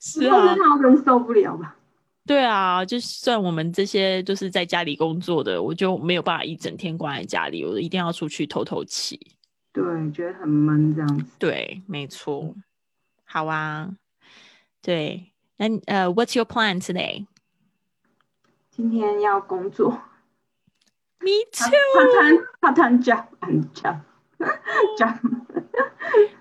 [0.00, 1.76] 是啊他们受不了吧？
[2.26, 9.18] 对啊，就算我们这些就是在家里工作的，我就没有办法一整天关在家里，我一定要出去透透气。
[9.72, 11.24] 对，觉得很闷这样子。
[11.38, 12.54] 对，没错。
[13.24, 13.90] 好啊，
[14.82, 17.26] 对，那呃、w h a t s your plan today?
[18.70, 19.90] 今天要工作
[21.20, 24.00] Me，part too, time part time job and job
[24.96, 25.18] job。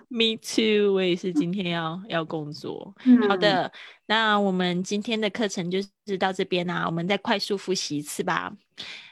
[0.08, 0.94] me too。
[0.94, 2.96] 我也是今天要要工作。
[3.04, 3.72] 嗯好，的，
[4.06, 8.54] 那我们今天的课程就是到这边啦、我们再快速复习一次吧。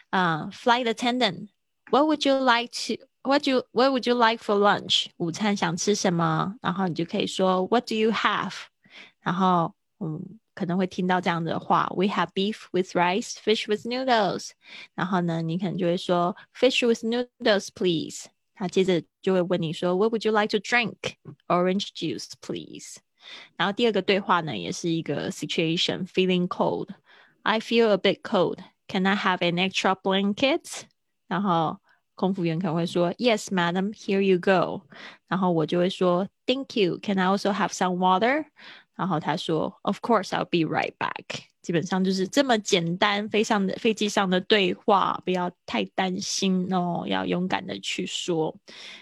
[0.10, 1.50] 啊、f l i g h t attendant,
[1.92, 3.06] what would you like to?
[3.24, 5.08] What you What would you like for lunch?
[5.18, 6.56] 午餐想吃什么？
[6.62, 8.54] 然后你就可以说 What do you have?
[9.22, 14.51] 然后嗯，可能会听到这样的话：We have beef with rice, fish with noodles。
[14.95, 18.27] 然后呢，你可能就会说 Fish with noodles, please。
[18.55, 21.15] 他接着就会问你说 What would you like to drink?
[21.49, 22.99] Orange juice, please。
[23.57, 28.59] 然后第二个对话呢，也是一个 situation feeling cold。I feel a bit cold.
[28.89, 30.83] Can I have an extra blanket?
[31.29, 31.79] 然后
[32.15, 33.95] 空服员可能会说 Yes, madam.
[33.95, 34.83] Here you go.
[35.29, 36.99] 然后我就会说 Thank you.
[37.03, 38.45] Can I also have some water?
[38.98, 41.44] 然后他说 Of course, I'll be right back.
[41.62, 48.58] 基本上就是这么简单，飞上的飞机上的对话，不要太担心哦，要勇敢的去说。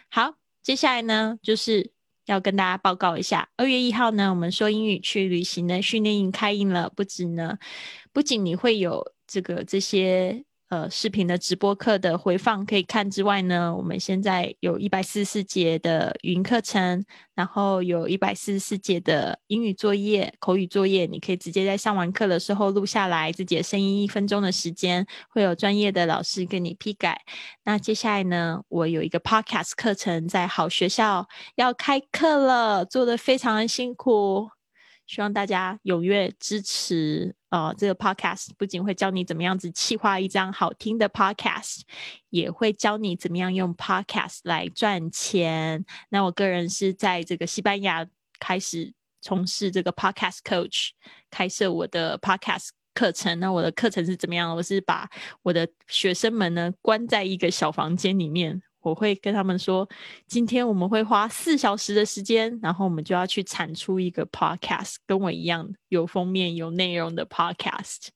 [0.10, 1.92] 好，接下来呢，就是
[2.26, 6.90] 要跟大家报告一下，二月一号呢，我们说英语去旅行的训练营开营了。
[6.90, 7.58] 不止呢，
[8.12, 27.22] 不仅你会有这个这些呃视频的直播课的回放可以看之外呢，我们现在有一百四十四节的语音课程，然后有一百四十四节的英语作业、口语作业，你可以直接在上完课的时候录下来，自己的声音一分钟的时间，会有专业的老师给你批改。
[27.64, 34.50] 那接下来呢，我有一个 podcast 课程在好学校要开课了，做的非常的辛苦，
[35.08, 37.36] 希望大家踊跃支持。
[37.50, 41.82] 呃，这个 podcast 不仅会教你怎么样子企划一张好听的 podcast，
[42.30, 45.86] 也会教你怎么样用 podcast 来赚钱。
[46.10, 48.06] 那我个人是在这个西班牙
[48.40, 50.90] 开始从事这个 podcast coach，
[51.30, 53.40] 开设我的 podcast 课程。
[53.40, 54.54] 那我的课程是怎么样？
[54.54, 55.10] 我是把
[55.44, 58.62] 我的学生们呢关在一个小房间里面。
[58.86, 59.88] 我会跟他们说，
[60.28, 68.10] 今天我们会花四小时的时间，然后我们就要去产出一个 podcast，跟我一样有封面、有内容的 podcast。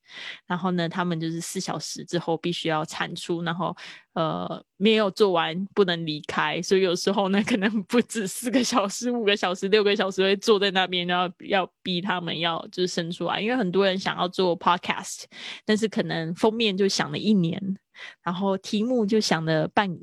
[0.46, 3.76] 然后呢，他们就是四小时之后必须要产出，然后
[4.14, 15.24] 呃没有做完不能离开，所以有时候呢，可能不止四个小时、五个小时、六个小时会坐在那边，然后要逼他们要就是生出来，因为很多人想要做 podcast，
[15.66, 17.78] 但是可能封面就想了一年，
[18.24, 19.98] 然后题目就想了半。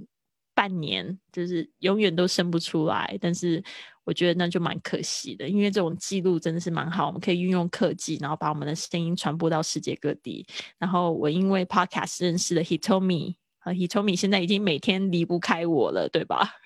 [0.56, 3.62] 半年就是永远都生不出来，但是
[4.04, 10.46] 我觉得那就蛮可惜的，因为这种记录真的是蛮好，我们可以运用科技，然后把我们的声音传播到世界各地。
[10.78, 16.48] 然后我因为 Podcast 认识了 Hitomi，和 Hitomi 现在已经每天离不开我了，对吧？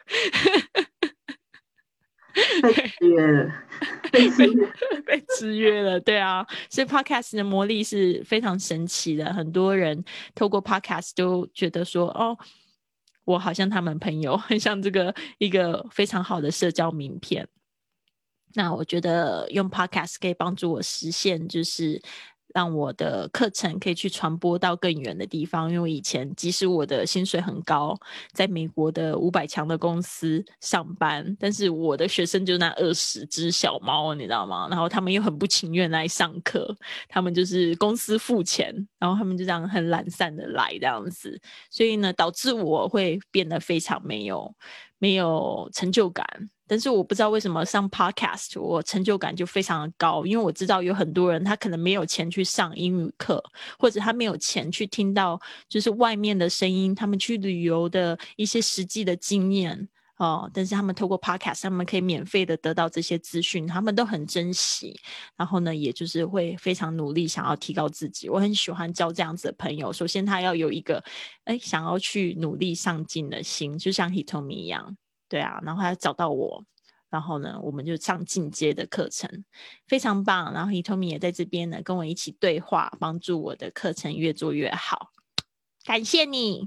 [2.62, 3.50] 被制约了。
[5.04, 9.32] 被制约了，对啊，所以 podcast 的魔力是非常神奇的。
[9.32, 12.36] 很多人透过 podcast 都觉得说，哦，
[13.30, 17.46] 我好像他们朋友， 很像这个一个非常好的社交名片。
[18.54, 22.02] 那我觉得用 podcast 可以帮助我实现，就是
[22.54, 25.70] 让我的课程可以去传播到更远的地方。
[25.70, 27.98] 因为以前即使我的薪水很高，
[28.32, 34.68] 在美国的五百强的公司上班，但是我的学生就那二十只小猫，你知道吗？
[34.70, 36.76] 然后他们又很不情愿来上课，
[37.08, 44.54] 他们就是公司付钱，然后他们就这样很懒散的来这样子，所以呢，导致我会变得非常没有
[45.00, 46.24] 没有成就感。
[46.68, 53.42] 但是我不知道为什么上 podcast 我成就感就非常的高，因为我知道有很多人他可能没有钱去上英语课，
[53.76, 64.94] 或者他没有钱去听到就是外面的声音，他们去旅游的一些实际的经验哦、但是他们透过 podcast，他们可以免费的得到这些资讯，他们都很珍惜，
[65.34, 68.28] 然后呢，也就是会非常努力想要提高自己。
[68.28, 71.02] 我很喜欢交这样子的朋友，首先他要有一个
[71.44, 74.94] 哎想要去努力上进的心，就像 Hitomi 一样。
[75.30, 76.62] 对啊，然后他找到我，
[77.08, 79.44] 然后呢，我们就上进阶的课程，
[79.86, 80.52] 非常棒。
[80.52, 85.12] 然后 Hitomi 也在这边呢，跟我一起对话，帮助我的课程越做越好。
[85.84, 86.66] 感谢你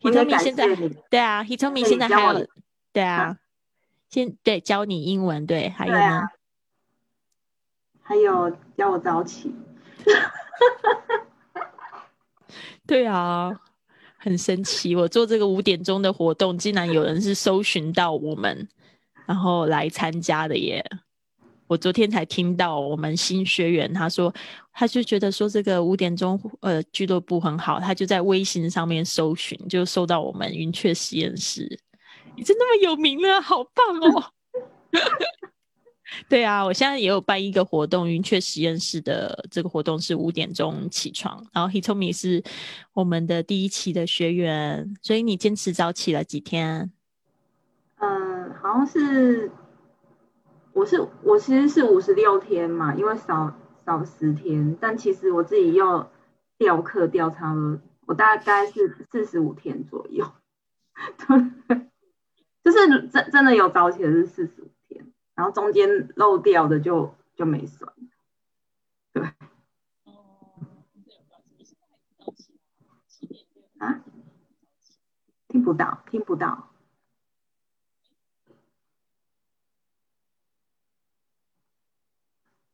[0.00, 0.66] ，Hitomi 感现在
[1.08, 2.46] 对啊，Hitomi 现在还有
[2.92, 3.38] 对啊，
[4.10, 6.28] 先对教你英文，对，还有呢
[8.02, 9.54] 还有教我早起，
[12.86, 13.58] 对啊，
[14.24, 14.96] 很神奇。
[14.96, 18.66] 我做这个五点钟的活动，竟然有人是搜寻到我们，
[19.26, 20.82] 然后来参加的耶。
[21.66, 24.32] 我昨天才听到我们新学员他说，
[24.72, 31.78] 他就觉得说这个五点钟呃俱乐部很好，他就在微信上面搜寻，就搜到我们云雀实验室，
[32.34, 34.24] 你真那么有名了，好棒哦！
[36.28, 42.42] 对啊，我现在也有办一个活动，云雀实验室的这个活动是五点钟起床，然后 Hitomi 是
[42.92, 46.92] 我们的第一期的学员，所以你坚持早起了几天？
[47.96, 49.50] 嗯，好像是，
[50.72, 53.56] 我是我其实是五十六天嘛，因为少
[53.86, 56.10] 少十天，但其实我自己又
[56.58, 60.30] 调课调差了，我大概是四十五天左右，
[61.68, 61.80] 对，
[62.62, 64.70] 就是真真的有早起的是四十五，
[65.34, 67.92] 然后中间漏掉的就就没算，
[69.12, 69.22] 对，
[73.78, 74.04] 啊，
[75.48, 76.70] 听不到，听不到。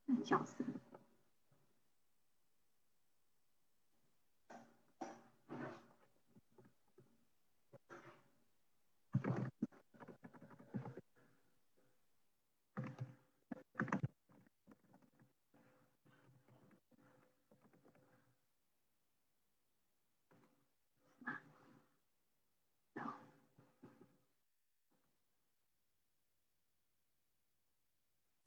[0.07, 0.65] 很小声。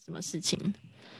[0.05, 0.59] 什么事情？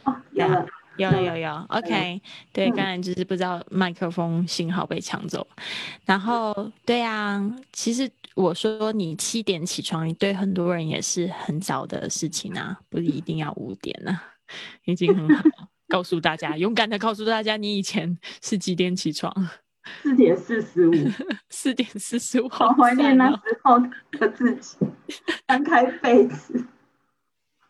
[0.05, 0.67] 哦，有了，
[0.99, 1.37] 有有有。
[1.39, 2.21] 有，OK，
[2.53, 5.47] 对，刚才就是不知道麦克风信号被抢走，
[6.05, 14.23] 然后对啊，其实我说你七点起床，对很多人也是很早的事情啊，不是一定要五点啊，
[14.85, 15.43] 已经很好。
[15.87, 19.33] 告诉大家，勇敢的告诉大家，你以前是几点起床？
[20.03, 20.93] 四点四十五，
[21.51, 23.79] 四点四十五，好怀念那时候
[24.19, 24.77] 的自己，
[25.47, 26.67] 翻开被子，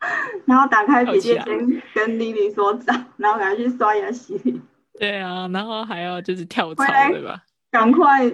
[0.46, 4.60] 然后打开笔记好先跟丽丽说早，然后赶快去刷牙洗脸，
[4.98, 7.42] 对啊，然后还要就是跳槽对吧？
[7.70, 8.30] 赶快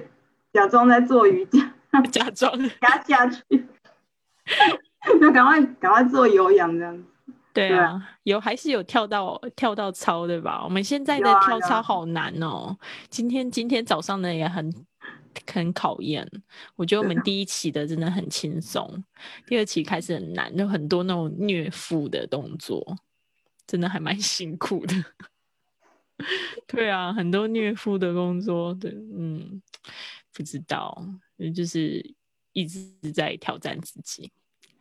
[0.53, 1.73] 假装在做瑜伽，
[2.11, 2.53] 假装
[2.83, 3.43] 压下去，
[5.21, 7.05] 就赶快赶快做有氧这样子。
[7.53, 10.61] 对对啊，有还是有跳到跳到操对吧？
[10.63, 12.77] 我们现在的跳操好难哦。
[13.09, 14.73] 今天今天早上的也很
[15.53, 16.29] 很考验，
[16.77, 19.05] 我觉得我们第一期的真的很轻松，
[19.47, 22.97] 第二期开始很难，有很多那种虐腹的动作，
[23.67, 24.95] 真的还蛮 辛苦的。
[26.67, 29.63] 对啊，很多虐腹的工作，对，嗯，
[30.33, 31.03] 不知道，
[31.55, 32.15] 就是
[32.53, 34.31] 一直在挑战自己。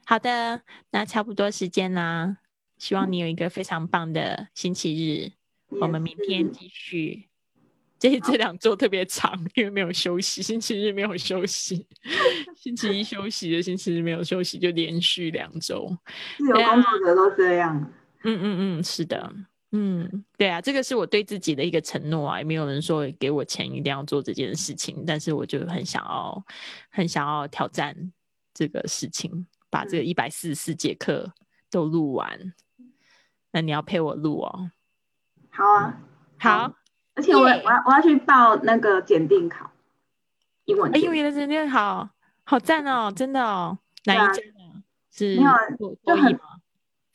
[0.05, 2.37] 好的，那差不多时间啦，
[2.77, 5.31] 希望你有一个非常棒的星期日。
[5.79, 7.28] 我们明天继续。
[7.99, 11.85] 这这两周特别长，因为没有休息，星期日没有休息，
[12.55, 15.95] 星期一休息的，星期日没有休息，就连续两周。
[16.37, 17.91] 自由工作者都这样，
[18.23, 19.33] 嗯嗯嗯，是的，
[19.71, 26.45] 嗯，对啊，这个是我对自己的一个承诺啊，也没有人说给我钱一定要做这件事情，但是我就很想要，
[26.89, 27.95] 很想要挑战
[28.53, 31.33] 这个事情，把这个一百四十四节课
[31.69, 32.53] 都录完。
[33.51, 34.71] 那你要陪我录哦。
[35.49, 36.01] 好啊，
[36.37, 36.73] 好，
[37.19, 39.69] 而且我我要我要去报那个检定考，
[40.63, 42.07] 英文英语的检定考
[42.45, 44.81] 好赞哦，真的哦，哪一家呢？
[45.11, 45.51] 是没有
[46.05, 46.39] 就很？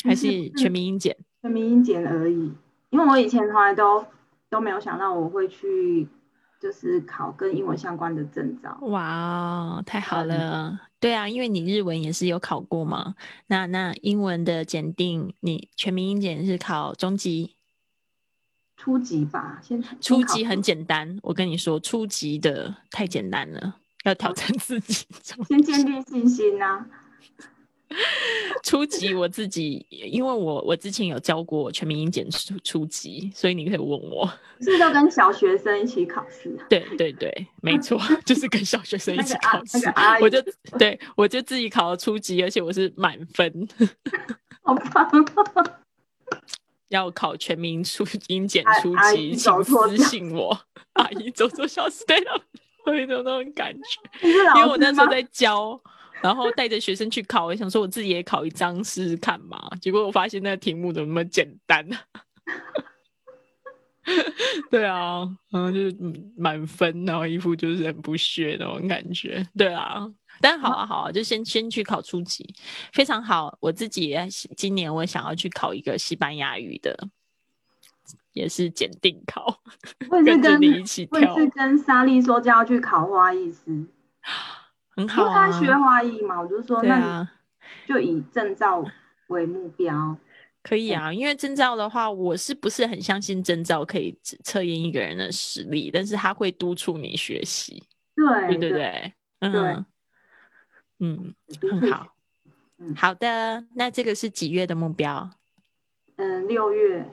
[0.04, 1.16] 还是 是全民英检？
[1.40, 2.52] 全民英检而已。
[2.90, 4.04] 因为我以前从来都
[4.50, 6.06] 都没有想到我会去，
[6.60, 8.76] 就是考跟英文相关的证照。
[8.82, 10.80] 哇哦，太好嗯了！
[11.00, 13.14] 对啊，因为你日文也是有考过嘛。
[13.46, 17.53] 那那英文的检定，你全民英检是考中级，
[18.84, 21.18] 初级吧，先初级很简单。
[21.22, 25.06] 我跟你说，初级的太简单了，要挑战自己。
[25.48, 26.84] 先 建立信心呐、
[28.62, 34.30] 初级我自己，因为我我之前有教过全民英检初初级，所以你可以问我。
[34.60, 36.66] 是不是都跟小学生一起考试啊？
[36.68, 39.78] 对对对，没错， 就是跟小学生一起考试
[40.20, 40.42] 我就
[40.78, 43.66] 对我就自己考了初级，而且我是满分。
[44.62, 45.08] 好棒
[45.46, 45.64] 哦！
[46.94, 50.56] 要考全民初英检阿初级，请私信我。
[50.94, 52.40] 阿姨走错校，对了，
[52.86, 53.80] 我有一种那种感觉，
[54.56, 55.06] 因为我那时候？
[55.08, 55.80] 在教，
[56.22, 59.68] 然后带着学生去考，我想说我自己也考一张试试看嘛。
[59.80, 61.98] 结果我发现那个题目怎么那么简单呢？
[64.70, 69.44] 对啊，然后就是嗯满分，然后一副就是很不屑那种感觉。
[69.56, 70.06] 对啊，
[70.40, 72.54] 但好啊好啊，就先先去考初级，
[72.92, 73.56] 非常好。
[73.60, 76.96] 我自己也今年我想要去考一个西班牙语的，
[78.32, 79.60] 也是检定考，
[80.10, 83.86] 我也是跟你一起跳，我是跟莎莉说就要去考花艺师，
[84.96, 85.46] 很好啊。
[85.46, 87.28] 为他学花艺嘛，我就说那
[87.86, 88.84] 就以证照
[89.28, 90.16] 为目标。
[90.62, 97.84] 可以啊，因为证照的话，我是不是很相信证照可以测测验一个人的实力，但是他会督促你学习，
[98.16, 99.86] 对对对对，嗯
[101.00, 102.14] 嗯，很 好，
[102.78, 102.94] 嗯。
[102.94, 105.30] 好的，那这个是几月的目标？
[106.16, 107.06] 嗯，六月，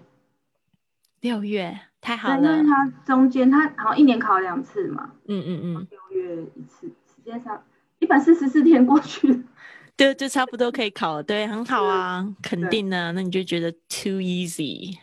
[1.21, 7.63] 六月，太好了，因为了，他中间它好像一年考两次嘛，嗯嗯嗯，六月一次，时间上
[7.99, 9.43] 一百四十四天过去了。
[9.97, 14.97] 对，就差不多可以考了，对，很好啊，肯对定的，那你就觉得 too easy。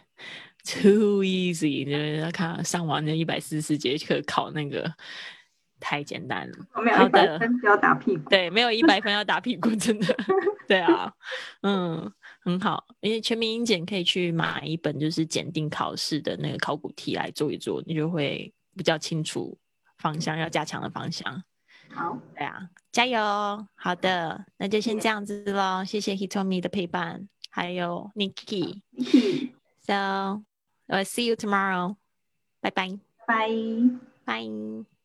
[0.64, 4.93] Too easy，就是看上完那一百四十节课考那个
[5.81, 6.57] 太简单了。
[6.74, 8.29] 我没有好一百的分要打屁股。
[8.31, 10.16] 对，没有一百分要打屁股，真的。
[10.68, 11.12] 对啊，
[11.62, 12.85] 嗯，很好。
[13.01, 19.57] 因为全民英检可以去买一本就是检定考试的那个考古题来做一做，你就会比较清楚
[19.99, 21.43] 方向，要加强的方向。
[21.91, 23.66] 好，对啊，加油！
[23.74, 25.83] 好的，那就先这样子喽。
[25.85, 28.83] 谢谢 Hitomi 的陪伴，还有起
[29.81, 30.43] ，So,
[30.87, 31.97] I'll see you tomorrow.
[32.61, 32.99] Bye bye.
[33.26, 33.49] 拜。
[34.26, 34.97] Bye.